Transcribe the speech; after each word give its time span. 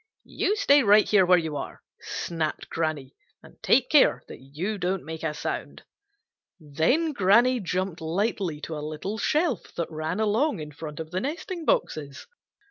"You 0.25 0.55
stay 0.55 0.81
right 0.81 1.07
here 1.07 1.27
where 1.27 1.37
you 1.37 1.55
are," 1.57 1.79
snapped 2.01 2.69
Granny, 2.69 3.13
"and 3.43 3.61
take 3.61 3.87
care 3.91 4.23
that 4.27 4.39
you 4.39 4.79
don't 4.79 5.05
make 5.05 5.21
a 5.21 5.31
sound." 5.31 5.83
Then 6.59 7.13
Granny 7.13 7.59
jumped 7.59 8.01
lightly 8.01 8.59
to 8.61 8.75
a 8.75 8.79
little 8.81 9.19
shelf 9.19 9.71
that 9.75 9.91
ran 9.91 10.19
along 10.19 10.59
in 10.59 10.71
front 10.71 10.99
of 10.99 11.11
the 11.11 11.19
nesting 11.21 11.65
boxes. 11.65 12.25